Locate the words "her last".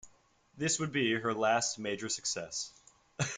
1.13-1.77